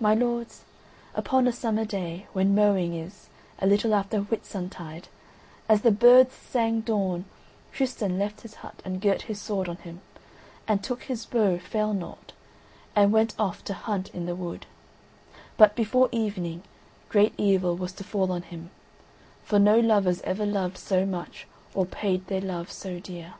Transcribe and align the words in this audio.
My 0.00 0.14
lords, 0.14 0.62
upon 1.14 1.46
a 1.46 1.52
summer 1.52 1.84
day, 1.84 2.26
when 2.32 2.54
mowing 2.54 2.94
is, 2.94 3.28
a 3.58 3.66
little 3.66 3.92
after 3.92 4.20
Whitsuntide, 4.20 5.08
as 5.68 5.82
the 5.82 5.90
birds 5.90 6.34
sang 6.34 6.80
dawn 6.80 7.26
Tristan 7.70 8.18
left 8.18 8.40
his 8.40 8.54
hut 8.54 8.80
and 8.82 8.98
girt 8.98 9.20
his 9.28 9.38
sword 9.38 9.68
on 9.68 9.76
him, 9.76 10.00
and 10.66 10.82
took 10.82 11.02
his 11.02 11.26
bow 11.26 11.58
"Failnaught" 11.58 12.32
and 12.94 13.12
went 13.12 13.34
off 13.38 13.62
to 13.64 13.74
hunt 13.74 14.08
in 14.14 14.24
the 14.24 14.34
wood; 14.34 14.64
but 15.58 15.76
before 15.76 16.08
evening, 16.12 16.62
great 17.10 17.34
evil 17.36 17.76
was 17.76 17.92
to 17.92 18.04
fall 18.04 18.32
on 18.32 18.40
him, 18.40 18.70
for 19.44 19.58
no 19.58 19.78
lovers 19.78 20.22
ever 20.22 20.46
loved 20.46 20.78
so 20.78 21.04
much 21.04 21.46
or 21.74 21.84
paid 21.84 22.28
their 22.28 22.40
love 22.40 22.72
so 22.72 22.98
dear. 22.98 23.34